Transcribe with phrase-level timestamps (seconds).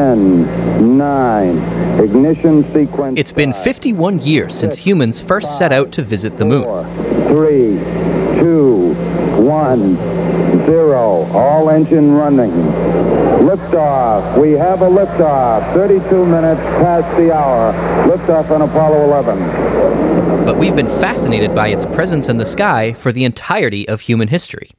[0.00, 1.58] 10, 9,
[2.00, 3.20] ignition sequence.
[3.20, 6.64] It's been 51 years since humans first set out to visit the moon.
[6.64, 6.84] Four,
[7.28, 7.76] three,
[8.40, 8.94] two,
[9.42, 9.96] one,
[10.64, 11.26] zero.
[11.32, 12.50] All engine running.
[13.44, 14.40] Liftoff.
[14.40, 15.74] We have a liftoff.
[15.74, 17.74] 32 minutes past the hour.
[18.08, 20.46] Liftoff on Apollo 11.
[20.46, 24.28] But we've been fascinated by its presence in the sky for the entirety of human
[24.28, 24.70] history.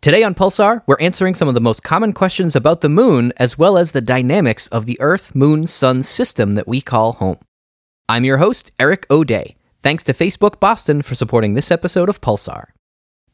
[0.00, 3.58] Today on Pulsar, we're answering some of the most common questions about the moon, as
[3.58, 7.38] well as the dynamics of the Earth Moon Sun system that we call home.
[8.08, 9.56] I'm your host, Eric O'Day.
[9.82, 12.66] Thanks to Facebook Boston for supporting this episode of Pulsar.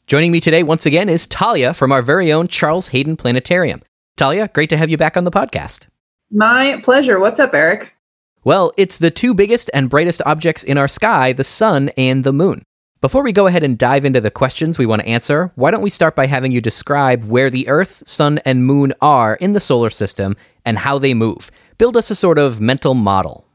[0.07, 3.83] Joining me today once again is Talia from our very own Charles Hayden Planetarium.
[4.17, 5.89] Talia, great to have you back on the podcast.
[6.31, 7.21] My pleasure.
[7.21, 7.95] What's up, Eric?
[8.43, 12.33] Well, it's the two biggest and brightest objects in our sky, the sun and the
[12.33, 12.63] moon.
[13.05, 15.83] Before we go ahead and dive into the questions we want to answer, why don't
[15.83, 19.61] we start by having you describe where the Earth, Sun, and Moon are in the
[19.61, 21.51] solar system and how they move?
[21.77, 23.47] Build us a sort of mental model.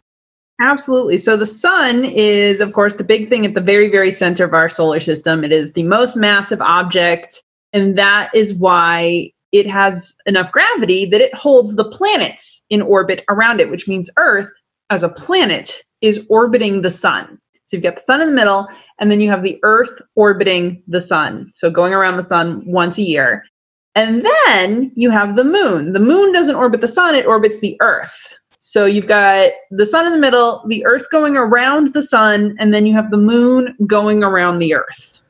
[0.61, 1.17] Absolutely.
[1.17, 4.53] So the sun is, of course, the big thing at the very, very center of
[4.53, 5.43] our solar system.
[5.43, 7.41] It is the most massive object,
[7.73, 13.25] and that is why it has enough gravity that it holds the planets in orbit
[13.29, 14.51] around it, which means Earth
[14.91, 17.39] as a planet is orbiting the sun.
[17.69, 18.67] So you've got the sun in the middle,
[18.97, 21.51] and then you have the Earth orbiting the sun.
[21.53, 23.45] So going around the sun once a year.
[23.93, 25.93] And then you have the moon.
[25.93, 28.33] The moon doesn't orbit the sun, it orbits the Earth.
[28.57, 32.73] So you've got the sun in the middle, the Earth going around the sun, and
[32.73, 35.21] then you have the moon going around the Earth.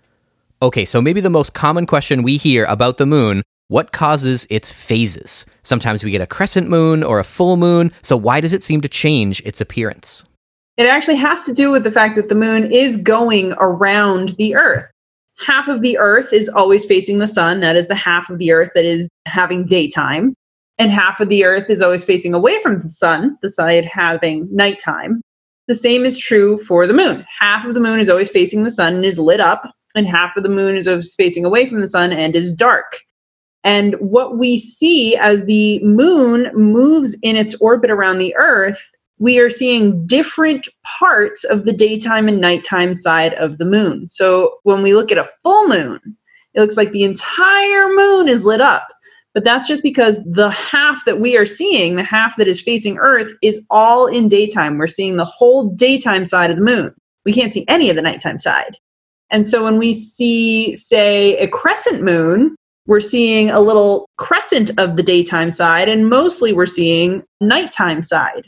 [0.61, 4.73] Okay, so maybe the most common question we hear about the moon what causes its
[4.73, 5.45] phases?
[5.61, 8.81] Sometimes we get a crescent moon or a full moon, so why does it seem
[8.81, 10.25] to change its appearance?
[10.79, 14.55] It actually has to do with the fact that the moon is going around the
[14.55, 14.89] Earth.
[15.45, 17.59] Half of the Earth is always facing the sun.
[17.59, 20.33] That is the half of the Earth that is having daytime.
[20.77, 24.47] And half of the Earth is always facing away from the sun, the side having
[24.55, 25.19] nighttime.
[25.67, 27.25] The same is true for the moon.
[27.41, 30.37] Half of the moon is always facing the sun and is lit up, and half
[30.37, 33.01] of the moon is always facing away from the sun and is dark.
[33.65, 39.37] And what we see as the moon moves in its orbit around the Earth we
[39.37, 44.09] are seeing different parts of the daytime and nighttime side of the moon.
[44.09, 45.99] So when we look at a full moon,
[46.53, 48.87] it looks like the entire moon is lit up.
[49.33, 52.97] But that's just because the half that we are seeing, the half that is facing
[52.97, 54.77] Earth, is all in daytime.
[54.77, 56.95] We're seeing the whole daytime side of the moon.
[57.25, 58.77] We can't see any of the nighttime side.
[59.29, 62.55] And so when we see, say, a crescent moon,
[62.87, 68.47] we're seeing a little crescent of the daytime side, and mostly we're seeing nighttime side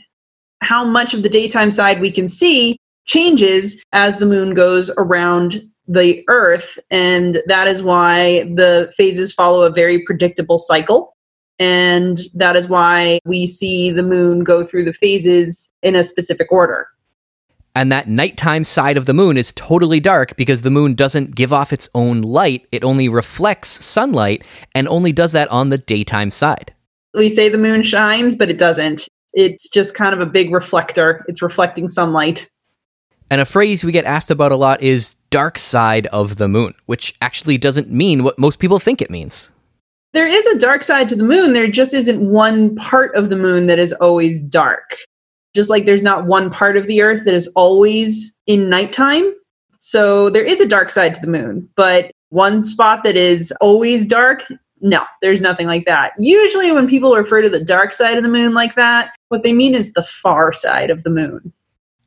[0.62, 5.62] how much of the daytime side we can see changes as the moon goes around
[5.88, 6.78] the earth.
[6.90, 11.16] And that is why the phases follow a very predictable cycle.
[11.58, 16.50] And that is why we see the moon go through the phases in a specific
[16.50, 16.88] order.
[17.74, 21.52] And that nighttime side of the moon is totally dark because the moon doesn't give
[21.52, 22.66] off its own light.
[22.70, 24.44] It only reflects sunlight
[24.74, 26.74] and only does that on the daytime side.
[27.14, 31.24] We say the moon shines but it doesn't it's just kind of a big reflector.
[31.28, 32.48] It's reflecting sunlight.
[33.30, 36.74] And a phrase we get asked about a lot is dark side of the moon,
[36.86, 39.50] which actually doesn't mean what most people think it means.
[40.12, 41.54] There is a dark side to the moon.
[41.54, 44.96] There just isn't one part of the moon that is always dark.
[45.54, 49.32] Just like there's not one part of the earth that is always in nighttime.
[49.80, 54.06] So there is a dark side to the moon, but one spot that is always
[54.06, 54.44] dark,
[54.82, 56.12] no, there's nothing like that.
[56.18, 59.52] Usually, when people refer to the dark side of the moon like that, what they
[59.52, 61.52] mean is the far side of the moon.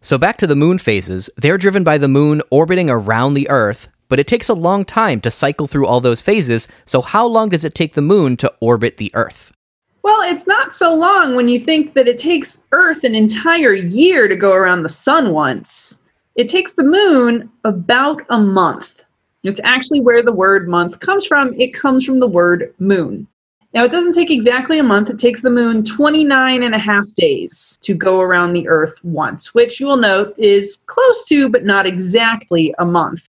[0.01, 3.87] So, back to the moon phases, they're driven by the moon orbiting around the Earth,
[4.09, 6.67] but it takes a long time to cycle through all those phases.
[6.85, 9.51] So, how long does it take the moon to orbit the Earth?
[10.03, 14.27] Well, it's not so long when you think that it takes Earth an entire year
[14.27, 15.97] to go around the sun once.
[16.35, 18.94] It takes the moon about a month.
[19.45, 21.53] It's actually where the word month comes from.
[21.59, 23.27] It comes from the word moon.
[23.73, 25.09] Now, it doesn't take exactly a month.
[25.09, 29.53] It takes the moon 29 and a half days to go around the Earth once,
[29.53, 33.27] which you will note is close to, but not exactly a month.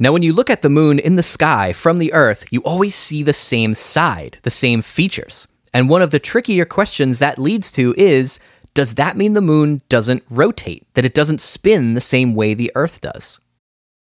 [0.00, 2.94] Now, when you look at the moon in the sky from the Earth, you always
[2.94, 5.46] see the same side, the same features.
[5.72, 8.40] And one of the trickier questions that leads to is
[8.74, 12.72] does that mean the moon doesn't rotate, that it doesn't spin the same way the
[12.74, 13.40] Earth does?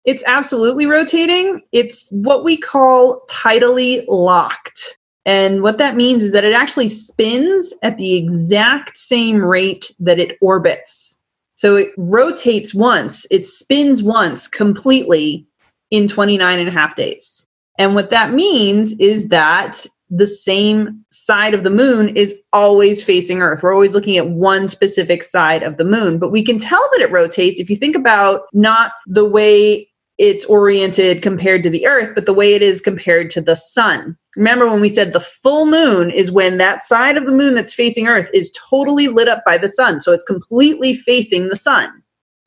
[0.06, 1.60] It's absolutely rotating.
[1.72, 4.98] It's what we call tidally locked.
[5.26, 10.20] And what that means is that it actually spins at the exact same rate that
[10.20, 11.18] it orbits.
[11.56, 15.46] So it rotates once, it spins once completely
[15.90, 17.46] in 29 and a half days.
[17.78, 23.42] And what that means is that the same side of the moon is always facing
[23.42, 23.62] Earth.
[23.62, 27.00] We're always looking at one specific side of the moon, but we can tell that
[27.00, 32.12] it rotates if you think about not the way it's oriented compared to the Earth,
[32.14, 34.16] but the way it is compared to the sun.
[34.36, 37.74] Remember when we said the full moon is when that side of the moon that's
[37.74, 40.00] facing Earth is totally lit up by the sun.
[40.00, 42.02] So it's completely facing the sun.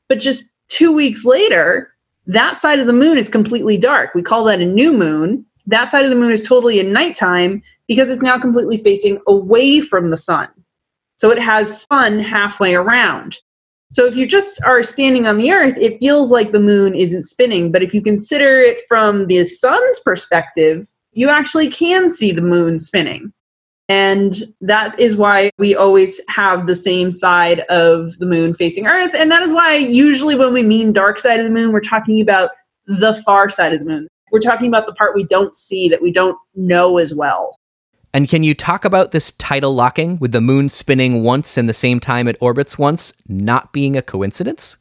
[0.08, 1.92] But just two weeks later,
[2.26, 4.14] that side of the moon is completely dark.
[4.14, 5.44] We call that a new moon.
[5.66, 9.80] That side of the moon is totally in nighttime because it's now completely facing away
[9.80, 10.48] from the sun.
[11.16, 13.38] So it has spun halfway around.
[13.92, 17.24] So if you just are standing on the earth, it feels like the moon isn't
[17.24, 17.72] spinning.
[17.72, 22.78] But if you consider it from the sun's perspective, you actually can see the moon
[22.78, 23.32] spinning.
[23.88, 29.12] And that is why we always have the same side of the moon facing Earth.
[29.16, 32.20] And that is why usually when we mean dark side of the moon, we're talking
[32.20, 32.50] about
[32.86, 34.06] the far side of the moon.
[34.30, 37.58] We're talking about the part we don't see that we don't know as well.
[38.12, 41.72] And can you talk about this tidal locking with the moon spinning once in the
[41.72, 44.78] same time it orbits once not being a coincidence?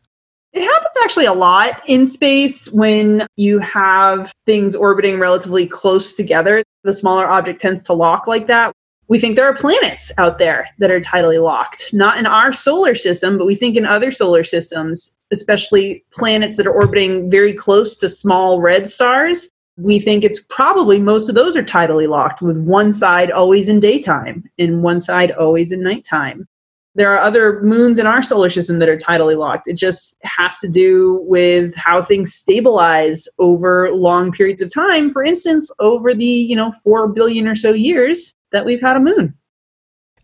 [0.52, 6.64] It happens actually a lot in space when you have things orbiting relatively close together.
[6.84, 8.74] The smaller object tends to lock like that
[9.10, 12.94] we think there are planets out there that are tidally locked, not in our solar
[12.94, 17.98] system, but we think in other solar systems, especially planets that are orbiting very close
[17.98, 19.50] to small red stars.
[19.80, 23.80] We think it's probably most of those are tidally locked, with one side always in
[23.80, 26.48] daytime and one side always in nighttime.
[26.96, 29.68] There are other moons in our solar system that are tidally locked.
[29.68, 35.12] It just has to do with how things stabilize over long periods of time.
[35.12, 39.00] For instance, over the, you know, 4 billion or so years that we've had a
[39.00, 39.34] moon.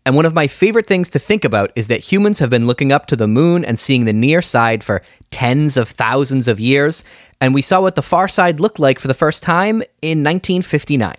[0.06, 2.92] And one of my favorite things to think about is that humans have been looking
[2.92, 7.02] up to the moon and seeing the near side for tens of thousands of years.
[7.40, 11.16] And we saw what the far side looked like for the first time in 1959.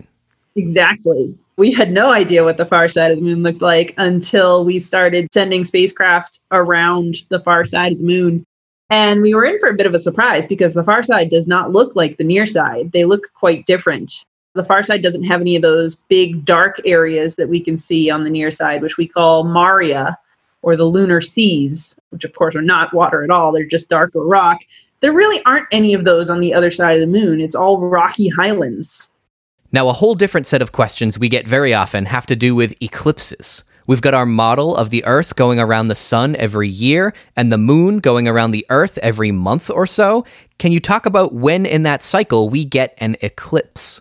[0.56, 1.36] Exactly.
[1.58, 4.80] We had no idea what the far side of the moon looked like until we
[4.80, 8.46] started sending spacecraft around the far side of the moon.
[8.88, 11.46] And we were in for a bit of a surprise because the far side does
[11.46, 12.92] not look like the near side.
[12.92, 14.24] They look quite different.
[14.58, 18.10] The far side doesn't have any of those big dark areas that we can see
[18.10, 20.18] on the near side, which we call Maria
[20.62, 23.52] or the lunar seas, which of course are not water at all.
[23.52, 24.58] They're just darker rock.
[24.98, 27.40] There really aren't any of those on the other side of the moon.
[27.40, 29.08] It's all rocky highlands.
[29.70, 32.74] Now, a whole different set of questions we get very often have to do with
[32.82, 33.62] eclipses.
[33.86, 37.58] We've got our model of the Earth going around the sun every year and the
[37.58, 40.24] moon going around the Earth every month or so.
[40.58, 44.00] Can you talk about when in that cycle we get an eclipse?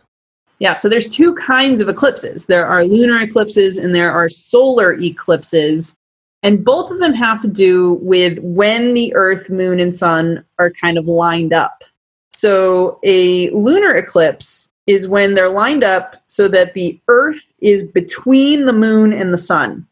[0.59, 2.45] Yeah, so there's two kinds of eclipses.
[2.45, 5.95] There are lunar eclipses and there are solar eclipses.
[6.43, 10.71] And both of them have to do with when the earth, moon, and sun are
[10.71, 11.83] kind of lined up.
[12.29, 18.65] So a lunar eclipse is when they're lined up so that the earth is between
[18.65, 19.85] the moon and the sun.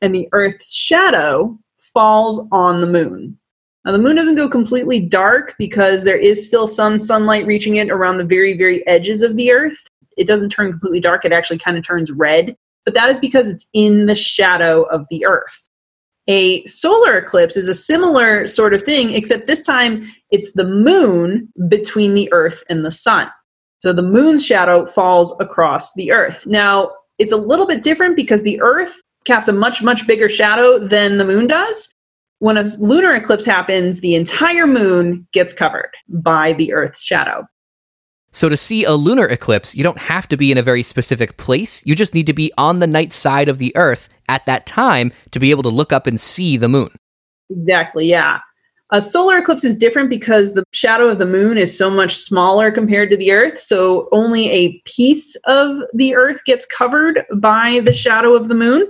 [0.00, 3.38] And the earth's shadow falls on the moon.
[3.84, 7.90] Now, the moon doesn't go completely dark because there is still some sunlight reaching it
[7.90, 11.58] around the very, very edges of the earth it doesn't turn completely dark, it actually
[11.58, 12.56] kind of turns red.
[12.84, 15.68] But that is because it's in the shadow of the Earth.
[16.28, 21.48] A solar eclipse is a similar sort of thing, except this time it's the moon
[21.68, 23.28] between the Earth and the sun.
[23.78, 26.46] So the moon's shadow falls across the Earth.
[26.46, 30.78] Now, it's a little bit different because the Earth casts a much, much bigger shadow
[30.78, 31.92] than the moon does.
[32.38, 37.46] When a lunar eclipse happens, the entire moon gets covered by the Earth's shadow.
[38.34, 41.36] So, to see a lunar eclipse, you don't have to be in a very specific
[41.36, 41.84] place.
[41.84, 45.12] You just need to be on the night side of the Earth at that time
[45.32, 46.88] to be able to look up and see the moon.
[47.50, 48.40] Exactly, yeah.
[48.90, 52.70] A solar eclipse is different because the shadow of the moon is so much smaller
[52.70, 53.58] compared to the Earth.
[53.58, 58.86] So, only a piece of the Earth gets covered by the shadow of the moon.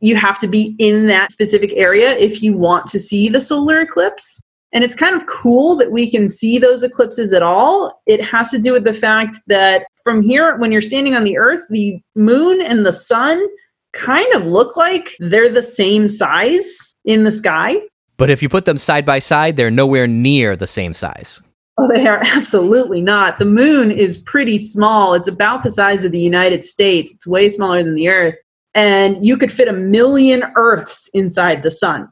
[0.00, 3.80] You have to be in that specific area if you want to see the solar
[3.80, 4.40] eclipse.
[4.72, 8.00] And it's kind of cool that we can see those eclipses at all.
[8.06, 11.38] It has to do with the fact that from here, when you're standing on the
[11.38, 13.44] Earth, the moon and the sun
[13.92, 17.76] kind of look like they're the same size in the sky.
[18.16, 21.42] But if you put them side by side, they're nowhere near the same size.
[21.78, 23.38] Oh, they are absolutely not.
[23.38, 25.14] The moon is pretty small.
[25.14, 27.12] It's about the size of the United States.
[27.12, 28.36] It's way smaller than the Earth.
[28.74, 32.08] And you could fit a million Earths inside the sun.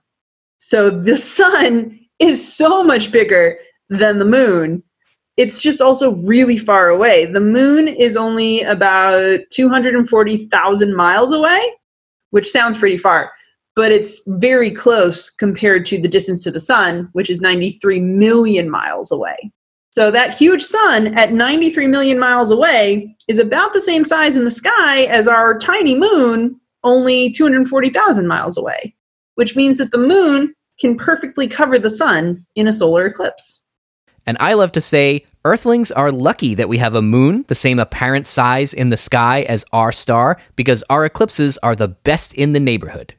[0.59, 3.59] So the sun is so much bigger
[3.89, 4.83] than the moon.
[5.37, 7.25] It's just also really far away.
[7.25, 11.73] The moon is only about 240,000 miles away,
[12.31, 13.31] which sounds pretty far,
[13.77, 18.69] but it's very close compared to the distance to the sun, which is 93 million
[18.69, 19.37] miles away.
[19.93, 24.45] So that huge sun at 93 million miles away is about the same size in
[24.45, 28.95] the sky as our tiny moon, only 240,000 miles away,
[29.37, 33.63] which means that the moon can perfectly cover the sun in a solar eclipse.
[34.27, 37.79] And I love to say, Earthlings are lucky that we have a moon the same
[37.79, 42.53] apparent size in the sky as our star because our eclipses are the best in
[42.53, 43.15] the neighborhood.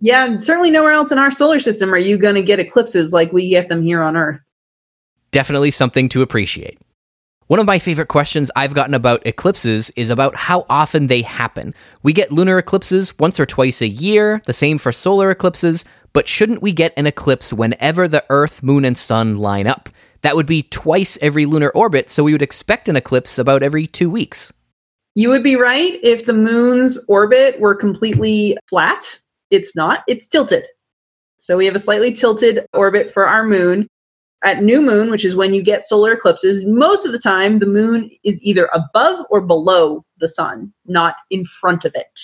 [0.00, 3.32] Yeah, certainly nowhere else in our solar system are you going to get eclipses like
[3.32, 4.40] we get them here on Earth.
[5.32, 6.78] Definitely something to appreciate.
[7.48, 11.74] One of my favorite questions I've gotten about eclipses is about how often they happen.
[12.02, 16.26] We get lunar eclipses once or twice a year, the same for solar eclipses, but
[16.26, 19.88] shouldn't we get an eclipse whenever the Earth, Moon, and Sun line up?
[20.22, 23.86] That would be twice every lunar orbit, so we would expect an eclipse about every
[23.86, 24.52] two weeks.
[25.14, 29.02] You would be right if the moon's orbit were completely flat.
[29.50, 30.64] It's not, it's tilted.
[31.38, 33.88] So we have a slightly tilted orbit for our moon.
[34.44, 37.66] At new moon, which is when you get solar eclipses, most of the time the
[37.66, 42.20] moon is either above or below the sun, not in front of it.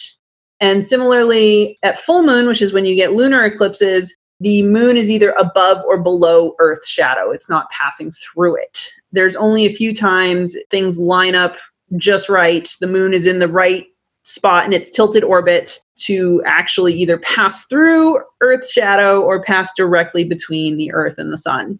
[0.64, 5.10] And similarly, at full moon, which is when you get lunar eclipses, the moon is
[5.10, 7.30] either above or below Earth's shadow.
[7.30, 8.88] It's not passing through it.
[9.12, 11.58] There's only a few times things line up
[11.98, 12.74] just right.
[12.80, 13.84] The moon is in the right
[14.22, 20.24] spot in its tilted orbit to actually either pass through Earth's shadow or pass directly
[20.24, 21.78] between the Earth and the sun.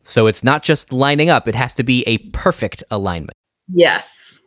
[0.00, 3.36] So it's not just lining up, it has to be a perfect alignment.
[3.68, 4.40] Yes.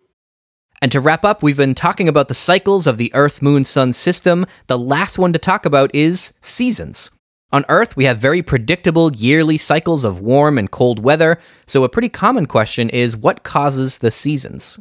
[0.82, 3.94] And to wrap up, we've been talking about the cycles of the Earth Moon Sun
[3.94, 4.46] system.
[4.68, 7.12] The last one to talk about is seasons.
[7.52, 11.90] On Earth, we have very predictable yearly cycles of warm and cold weather, so a
[11.90, 14.80] pretty common question is what causes the seasons?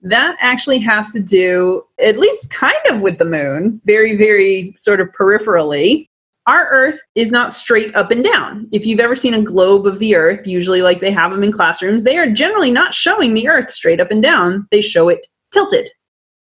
[0.00, 5.00] That actually has to do, at least kind of with the moon, very, very sort
[5.00, 6.06] of peripherally
[6.46, 8.68] our earth is not straight up and down.
[8.70, 11.52] If you've ever seen a globe of the earth, usually like they have them in
[11.52, 14.68] classrooms, they are generally not showing the earth straight up and down.
[14.70, 15.88] They show it tilted.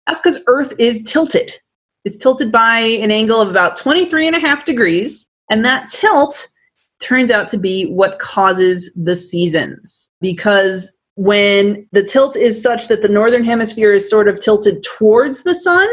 [0.09, 1.53] That's because earth is tilted.
[2.05, 5.29] It's tilted by an angle of about 23 and a half degrees.
[5.49, 6.49] And that tilt
[7.01, 10.11] turns out to be what causes the seasons.
[10.21, 15.43] Because when the tilt is such that the northern hemisphere is sort of tilted towards
[15.43, 15.89] the sun,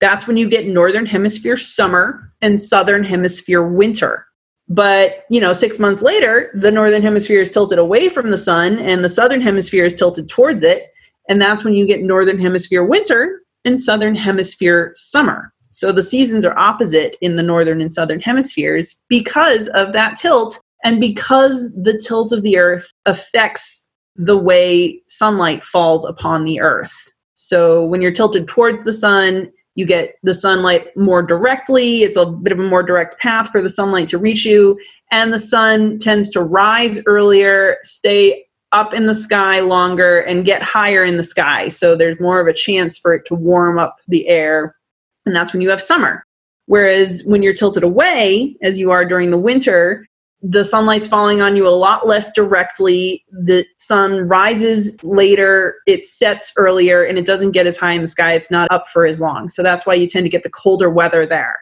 [0.00, 4.26] that's when you get northern hemisphere summer and southern hemisphere winter.
[4.68, 8.78] But, you know, 6 months later, the northern hemisphere is tilted away from the sun
[8.78, 10.91] and the southern hemisphere is tilted towards it,
[11.28, 15.52] and that's when you get northern hemisphere winter and southern hemisphere summer.
[15.70, 20.60] So the seasons are opposite in the northern and southern hemispheres because of that tilt
[20.84, 26.92] and because the tilt of the earth affects the way sunlight falls upon the earth.
[27.34, 32.02] So when you're tilted towards the sun, you get the sunlight more directly.
[32.02, 34.78] It's a bit of a more direct path for the sunlight to reach you.
[35.10, 40.62] And the sun tends to rise earlier, stay up in the sky longer, and get
[40.62, 41.68] higher in the sky.
[41.68, 44.74] So there's more of a chance for it to warm up the air.
[45.26, 46.24] And that's when you have summer.
[46.66, 50.06] Whereas when you're tilted away, as you are during the winter,
[50.42, 53.24] the sunlight's falling on you a lot less directly.
[53.30, 58.08] The sun rises later, it sets earlier, and it doesn't get as high in the
[58.08, 58.32] sky.
[58.32, 59.48] It's not up for as long.
[59.48, 61.56] So that's why you tend to get the colder weather there.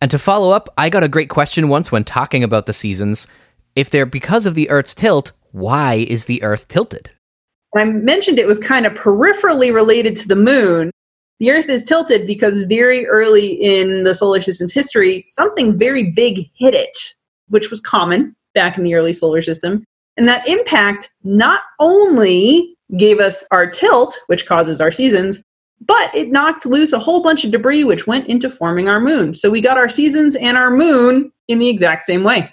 [0.00, 3.26] And to follow up, I got a great question once when talking about the seasons.
[3.74, 7.10] If they're because of the Earth's tilt, why is the Earth tilted?
[7.74, 10.90] I mentioned it was kind of peripherally related to the moon.
[11.40, 16.48] The Earth is tilted because very early in the solar system's history, something very big
[16.54, 16.96] hit it
[17.48, 19.84] which was common back in the early solar system.
[20.16, 25.42] And that impact not only gave us our tilt, which causes our seasons,
[25.80, 29.34] but it knocked loose a whole bunch of debris which went into forming our moon.
[29.34, 32.52] So we got our seasons and our moon in the exact same way.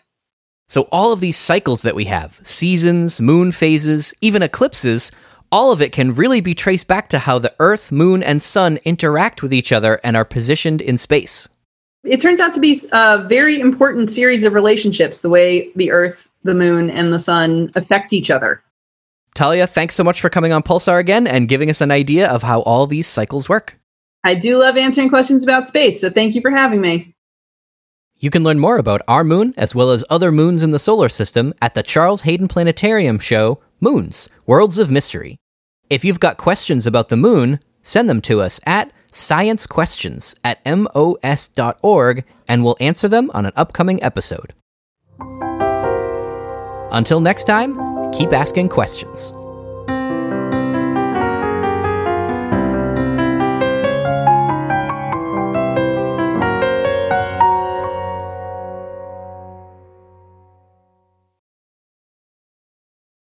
[0.74, 5.12] So all of these cycles that we have seasons, moon phases, even eclipses
[5.52, 8.80] all of it can really be traced back to how the Earth, Moon, and Sun
[8.84, 11.48] interact with each other and are positioned in space.
[12.04, 16.28] It turns out to be a very important series of relationships the way the earth
[16.42, 18.64] the moon and the sun affect each other.
[19.36, 22.42] Talia thanks so much for coming on pulsar again and giving us an idea of
[22.42, 23.80] how all these cycles work.
[24.24, 27.13] I do love answering questions about space so thank you for having me
[28.24, 31.10] you can learn more about our moon as well as other moons in the solar
[31.10, 35.38] system at the charles hayden planetarium show moons worlds of mystery
[35.90, 42.24] if you've got questions about the moon send them to us at sciencequestions at mos.org
[42.48, 44.54] and we'll answer them on an upcoming episode.
[46.92, 47.78] Until next time,
[48.12, 49.34] keep asking questions.